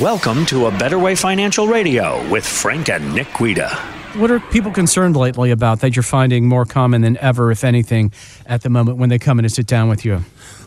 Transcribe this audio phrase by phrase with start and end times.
[0.00, 3.68] Welcome to A Better Way Financial Radio with Frank and Nick Guida.
[4.14, 8.12] What are people concerned lately about that you're finding more common than ever, if anything,
[8.46, 10.20] at the moment when they come in to sit down with you?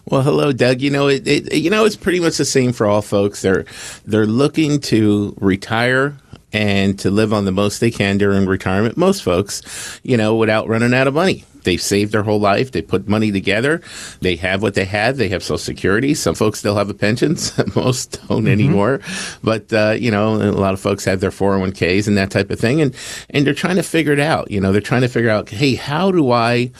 [0.03, 0.81] Well, hello, Doug.
[0.81, 3.41] You know, it, it, you know, it's pretty much the same for all folks.
[3.41, 3.63] They're
[4.05, 6.17] they're looking to retire
[6.51, 8.97] and to live on the most they can during retirement.
[8.97, 11.45] Most folks, you know, without running out of money.
[11.63, 12.71] They've saved their whole life.
[12.71, 13.81] They put money together.
[14.21, 15.17] They have what they have.
[15.17, 16.13] They have Social Security.
[16.13, 17.31] Some folks still have a pension.
[17.75, 18.47] Most don't mm-hmm.
[18.47, 19.01] anymore.
[19.43, 22.59] But uh, you know, a lot of folks have their 401ks and that type of
[22.59, 22.95] thing, and
[23.29, 24.51] and they're trying to figure it out.
[24.51, 26.71] You know, they're trying to figure out, hey, how do I,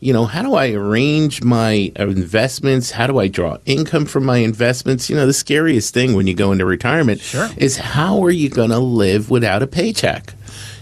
[0.00, 2.90] you know, how do I arrange my investments?
[2.90, 5.10] How do I draw income from my investments?
[5.10, 7.48] You know, the scariest thing when you go into retirement sure.
[7.56, 10.34] is how are you going to live without a paycheck?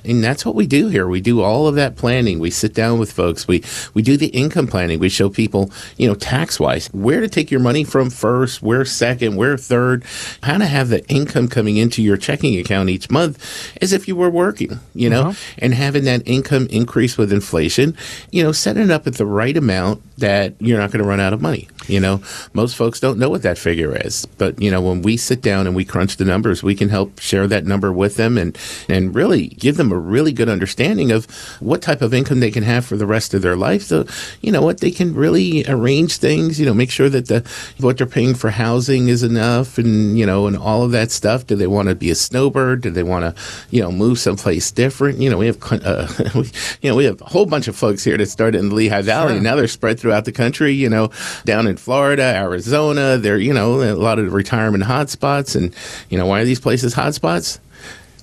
[0.04, 1.06] And that's what we do here.
[1.08, 2.38] We do all of that planning.
[2.38, 3.46] We sit down with folks.
[3.48, 4.98] We we do the income planning.
[4.98, 8.84] We show people, you know, tax wise, where to take your money from first, where
[8.84, 10.04] second, where third,
[10.42, 14.16] how to have the income coming into your checking account each month as if you
[14.16, 15.54] were working, you know, uh-huh.
[15.58, 17.96] and having that income increase with inflation,
[18.30, 21.20] you know, setting it up at the right amount that you're not going to run
[21.20, 21.68] out of money.
[21.88, 22.22] You know,
[22.52, 25.66] most folks don't know what that figure is, but you know, when we sit down
[25.66, 28.56] and we crunch the numbers, we can help share that number with them and
[28.88, 31.26] and really give them a really good understanding of
[31.60, 33.82] what type of income they can have for the rest of their life.
[33.82, 34.06] So,
[34.40, 37.98] you know what, they can really arrange things, you know, make sure that the what
[37.98, 41.46] they're paying for housing is enough and, you know, and all of that stuff.
[41.46, 42.82] Do they want to be a snowbird?
[42.82, 45.18] Do they want to, you know, move someplace different?
[45.18, 46.50] You know, we have, uh, we,
[46.82, 49.02] you know, we have a whole bunch of folks here that started in the Lehigh
[49.02, 49.36] Valley sure.
[49.36, 51.10] and now they're spread throughout the country, you know,
[51.44, 53.16] down in Florida, Arizona.
[53.18, 55.56] They're, you know, a lot of retirement hotspots.
[55.56, 55.74] And,
[56.10, 57.58] you know, why are these places hotspots?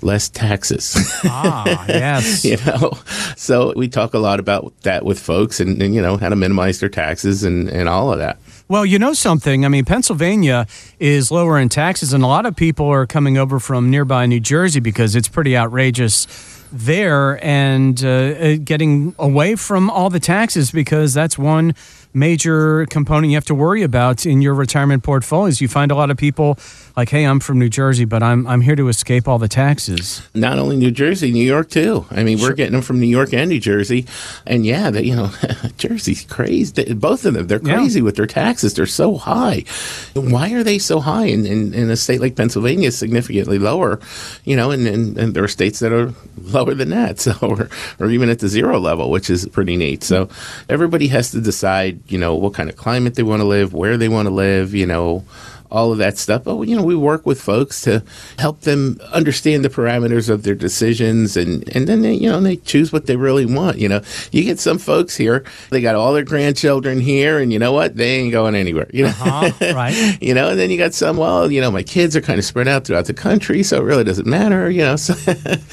[0.02, 0.96] less taxes.
[1.26, 2.46] ah, yes.
[2.46, 2.92] you know,
[3.36, 6.36] so we talk a lot about that with folks and, and, you know, how to
[6.36, 8.38] minimize their taxes and, and all of that.
[8.68, 9.64] Well, you know something.
[9.64, 10.66] I mean, Pennsylvania
[11.00, 14.40] is lower in taxes, and a lot of people are coming over from nearby New
[14.40, 16.28] Jersey because it's pretty outrageous
[16.72, 21.76] there and uh, uh getting away from all the taxes because that's one
[22.16, 25.62] major component you have to worry about in your retirement portfolios.
[25.62, 26.58] You find a lot of people
[26.96, 30.22] like, "Hey, I'm from New Jersey, but I'm I'm here to escape all the taxes."
[30.34, 32.06] Not only New Jersey, New York too.
[32.12, 34.06] I mean, we're getting them from New York and New Jersey,
[34.48, 35.32] and yeah, that you know,
[35.78, 36.94] Jersey's crazy.
[36.94, 38.06] Both of them, they're crazy yeah.
[38.06, 38.74] with their taxes.
[38.74, 39.66] They're so high.
[40.14, 41.26] Why are they so high?
[41.26, 44.00] In, in, in a state like Pennsylvania, is significantly lower.
[44.46, 47.70] You know, and, and, and there are states that are lower than that, so or,
[48.00, 50.04] or even at the zero level, which is pretty neat.
[50.04, 50.30] So
[50.70, 53.98] everybody has to decide you know, what kind of climate they want to live, where
[53.98, 55.24] they want to live, you know,
[55.72, 56.44] all of that stuff.
[56.44, 58.04] But you know, we work with folks to
[58.40, 62.58] help them understand the parameters of their decisions, and and then they you know they
[62.58, 63.78] choose what they really want.
[63.78, 67.60] You know, you get some folks here, they got all their grandchildren here, and you
[67.60, 68.90] know what, they ain't going anywhere.
[68.94, 70.18] You know, uh-huh, right?
[70.22, 71.18] you know, and then you got some.
[71.18, 73.84] Well, you know, my kids are kind of spread out throughout the country, so it
[73.84, 74.70] really doesn't matter.
[74.70, 75.14] You know, so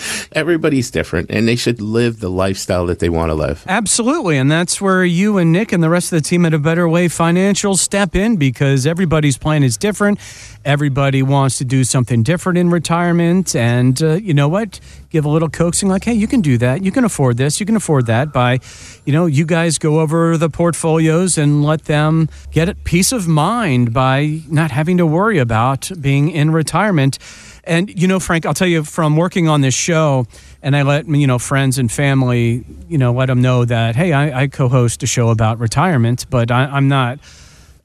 [0.33, 3.65] everybody's different, and they should live the lifestyle that they want to live.
[3.69, 6.59] Absolutely, and that's where you and Nick and the rest of the team at A
[6.59, 10.19] Better Way Financial step in because everybody's plan is different.
[10.65, 13.55] Everybody wants to do something different in retirement.
[13.55, 14.81] And uh, you know what?
[15.11, 16.83] Give a little coaxing, like, hey, you can do that.
[16.83, 17.61] You can afford this.
[17.61, 18.61] You can afford that by,
[19.05, 23.93] you know, you guys go over the portfolios and let them get peace of mind
[23.93, 27.19] by not having to worry about being in retirement.
[27.65, 30.27] And, you know, Frank, I'll tell you from working on this show,
[30.63, 34.13] and I let, you know, friends and family, you know, let them know that, hey,
[34.13, 37.19] I, I co host a show about retirement, but I, I'm not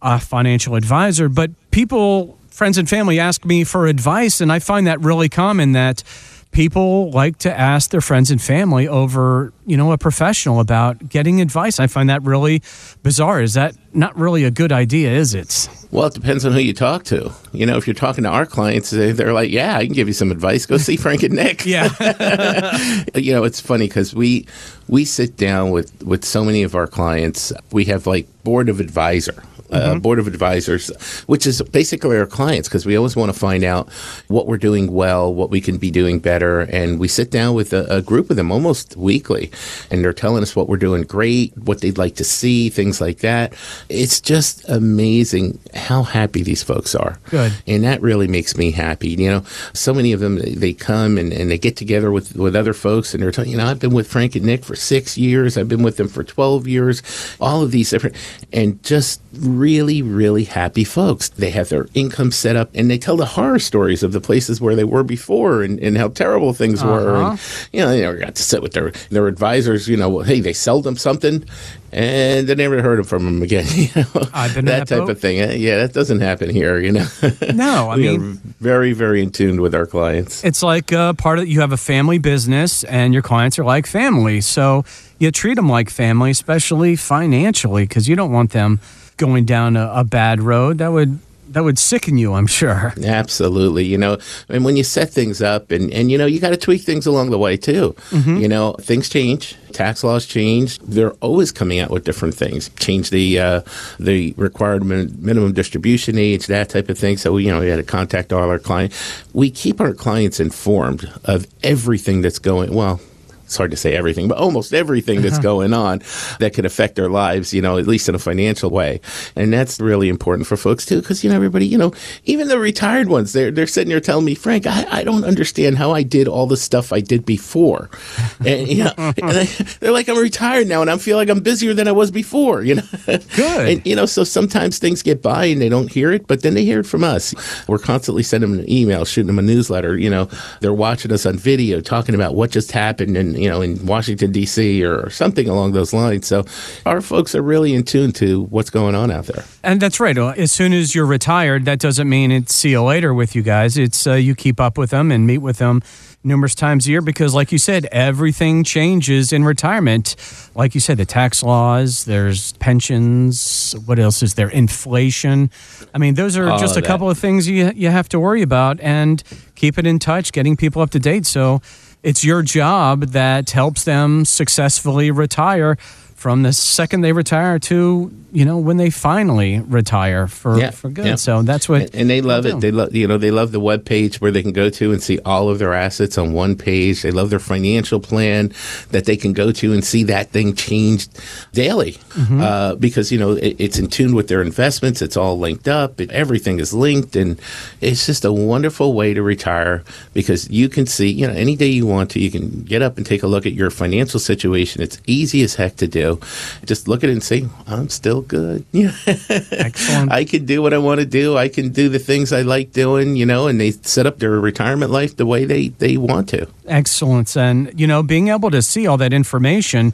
[0.01, 4.87] a financial advisor, but people, friends and family ask me for advice, and I find
[4.87, 6.01] that really common that
[6.49, 11.39] people like to ask their friends and family over, you know, a professional about getting
[11.39, 11.79] advice.
[11.79, 12.63] I find that really
[13.03, 13.43] bizarre.
[13.43, 15.69] Is that not really a good idea, is it?
[15.91, 17.31] Well, it depends on who you talk to.
[17.51, 20.15] You know, if you're talking to our clients, they're like, "Yeah, I can give you
[20.15, 20.65] some advice.
[20.65, 21.89] Go see Frank and Nick." yeah.
[23.13, 24.47] you know, it's funny because we
[24.87, 27.53] we sit down with with so many of our clients.
[27.71, 29.99] We have like board of advisor mm-hmm.
[29.99, 30.89] board of advisors,
[31.27, 33.89] which is basically our clients because we always want to find out
[34.27, 36.61] what we're doing well, what we can be doing better.
[36.61, 39.51] And we sit down with a, a group of them almost weekly,
[39.91, 43.19] and they're telling us what we're doing great, what they'd like to see, things like
[43.19, 43.53] that.
[43.89, 47.19] It's just amazing how happy these folks are.
[47.29, 47.53] Good.
[47.67, 49.09] And that really makes me happy.
[49.09, 49.43] You know,
[49.73, 53.13] so many of them, they come and, and they get together with, with other folks
[53.13, 55.57] and they're telling, you know, I've been with Frank and Nick for six years.
[55.57, 57.01] I've been with them for 12 years.
[57.39, 58.15] All of these different,
[58.53, 59.21] and just
[59.59, 61.29] really, really happy folks.
[61.29, 64.61] They have their income set up and they tell the horror stories of the places
[64.61, 66.91] where they were before and, and how terrible things uh-huh.
[66.91, 67.15] were.
[67.15, 67.39] And,
[67.73, 70.53] you know, they never got to sit with their, their advisors, you know, hey, they
[70.53, 71.45] sell them something
[71.91, 73.65] and they never heard from them again.
[73.77, 75.09] You know, I've been that, type boat.
[75.11, 75.37] of thing.
[75.61, 76.79] Yeah, that doesn't happen here.
[76.79, 77.07] You know,
[77.53, 80.43] no, I mean, very, very in tune with our clients.
[80.43, 83.85] It's like uh, part of you have a family business, and your clients are like
[83.85, 84.83] family, so
[85.19, 88.79] you treat them like family, especially financially, because you don't want them
[89.17, 90.77] going down a, a bad road.
[90.77, 91.19] That would
[91.49, 92.93] that would sicken you, I'm sure.
[93.03, 93.85] Absolutely.
[93.85, 94.17] You know,
[94.49, 97.05] and when you set things up and, and you know, you got to tweak things
[97.05, 97.95] along the way too.
[98.09, 98.37] Mm-hmm.
[98.37, 100.79] You know, things change, tax laws change.
[100.79, 102.69] They're always coming out with different things.
[102.77, 103.61] Change the uh,
[103.99, 107.17] the required min- minimum distribution age, that type of thing.
[107.17, 109.23] So, we, you know, we had to contact all our clients.
[109.33, 112.99] We keep our clients informed of everything that's going, well,
[113.47, 115.41] it's hard to say everything, but almost everything that's uh-huh.
[115.41, 116.01] going on
[116.39, 118.99] that could affect their lives, you know, at least in a financial way.
[119.37, 121.93] And that's really important for folks too, because, you know, everybody, you know,
[122.25, 125.77] even the retired ones, they're, they're sitting there telling me, Frank, I, I don't understand
[125.77, 127.89] how I did all the stuff I did before.
[128.45, 131.39] And, you know, and they, are like, I'm retired now and I feel like I'm
[131.39, 132.83] busier than I was before, you know.
[133.05, 133.69] Good.
[133.69, 136.53] And, you know, so sometimes things get by and they don't hear it, but then
[136.53, 137.33] they hear it from us.
[137.67, 140.29] We're constantly sending them an email, shooting them a newsletter, you know,
[140.61, 144.31] they're watching us on video, talking about what just happened and, you know, in Washington,
[144.31, 144.83] D.C.
[144.83, 146.27] or something along those lines.
[146.27, 146.45] So
[146.85, 149.45] our folks are really in tune to what's going on out there.
[149.63, 150.17] And that's right.
[150.17, 153.77] As soon as you're retired, that doesn't mean it's see you later with you guys.
[153.77, 155.81] It's uh, you keep up with them and meet with them
[156.23, 160.15] numerous times a year because, like you said, everything changes in retirement.
[160.55, 163.75] Like you said, the tax laws, there's pensions.
[163.85, 164.49] What else is there?
[164.49, 165.49] Inflation.
[165.93, 166.87] I mean, those are All just a that.
[166.87, 169.23] couple of things you you have to worry about and
[169.55, 171.25] keep it in touch, getting people up to date.
[171.25, 171.61] So
[172.07, 175.75] it's your job that helps them successfully retire
[176.17, 180.89] from the second they retire to you know when they finally retire for yeah, for
[180.89, 181.05] good.
[181.05, 181.15] Yeah.
[181.15, 182.59] So that's what and, and they love it.
[182.59, 185.01] They love you know they love the web page where they can go to and
[185.01, 187.03] see all of their assets on one page.
[187.03, 188.51] They love their financial plan
[188.91, 191.19] that they can go to and see that thing changed
[191.53, 192.41] daily mm-hmm.
[192.41, 195.01] uh, because you know it, it's in tune with their investments.
[195.01, 196.01] It's all linked up.
[196.01, 197.39] It, everything is linked, and
[197.79, 201.67] it's just a wonderful way to retire because you can see you know any day
[201.67, 204.81] you want to you can get up and take a look at your financial situation.
[204.81, 206.16] It's easy as heck to do.
[206.65, 208.65] Just look at it and say I'm still good.
[208.71, 208.91] Yeah.
[209.05, 210.11] Excellent.
[210.11, 211.37] I can do what I want to do.
[211.37, 214.31] I can do the things I like doing, you know, and they set up their
[214.31, 216.47] retirement life the way they, they want to.
[216.67, 217.35] Excellent.
[217.35, 219.93] And, you know, being able to see all that information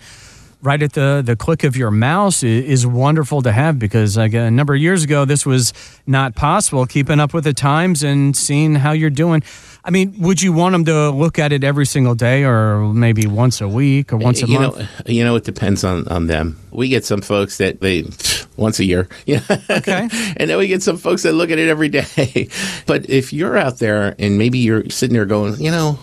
[0.63, 4.51] right at the, the click of your mouse is, wonderful to have because like a
[4.51, 5.73] number of years ago, this was
[6.05, 6.85] not possible.
[6.85, 9.41] Keeping up with the times and seeing how you're doing.
[9.85, 13.25] I mean, would you want them to look at it every single day or maybe
[13.25, 14.77] once a week or once a you month?
[14.77, 16.59] Know, you know, it depends on, on them.
[16.71, 18.05] We get some folks that they
[18.57, 19.07] once a year.
[19.25, 19.41] Yeah.
[19.69, 20.07] Okay.
[20.37, 22.47] and then we get some folks that look at it every day.
[22.85, 25.99] but if you're out there and maybe you're sitting there going, you know,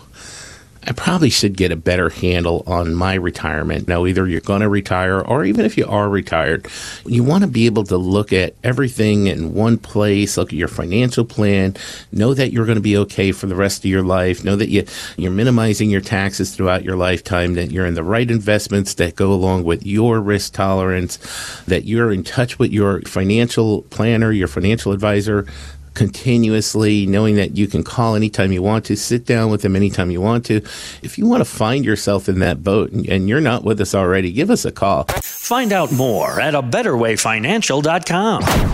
[0.87, 3.87] I probably should get a better handle on my retirement.
[3.87, 6.65] Now, either you're going to retire or even if you are retired,
[7.05, 10.67] you want to be able to look at everything in one place, look at your
[10.67, 11.75] financial plan,
[12.11, 14.69] know that you're going to be okay for the rest of your life, know that
[14.69, 14.83] you,
[15.17, 19.31] you're minimizing your taxes throughout your lifetime, that you're in the right investments that go
[19.31, 21.17] along with your risk tolerance,
[21.65, 25.45] that you're in touch with your financial planner, your financial advisor,
[25.93, 30.11] continuously, knowing that you can call anytime you want to, sit down with them anytime
[30.11, 30.57] you want to.
[31.01, 34.31] If you want to find yourself in that boat and you're not with us already,
[34.31, 35.03] give us a call.
[35.21, 38.70] Find out more at a betterwayfinancial.com.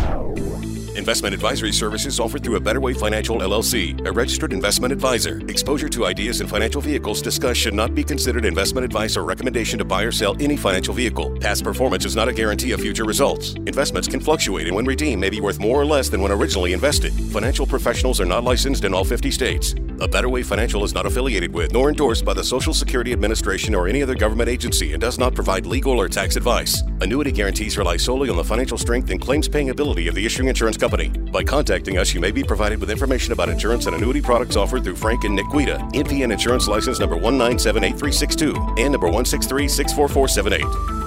[0.97, 5.39] Investment advisory services offered through a Better Way Financial LLC, a registered investment advisor.
[5.47, 9.77] Exposure to ideas and financial vehicles discussed should not be considered investment advice or recommendation
[9.77, 11.37] to buy or sell any financial vehicle.
[11.39, 13.53] Past performance is not a guarantee of future results.
[13.53, 16.73] Investments can fluctuate and when redeemed may be worth more or less than when originally
[16.73, 17.13] invested.
[17.31, 19.75] Financial professionals are not licensed in all 50 states.
[19.99, 23.73] A Better Way Financial is not affiliated with nor endorsed by the Social Security Administration
[23.73, 26.81] or any other government agency and does not provide legal or tax advice.
[27.01, 30.49] Annuity guarantees rely solely on the financial strength and claims paying ability of the issuing
[30.49, 31.09] insurance company.
[31.09, 34.83] By contacting us, you may be provided with information about insurance and annuity products offered
[34.83, 41.06] through Frank and Nick Guida, NPN Insurance License number 1978362 and number 163 64478.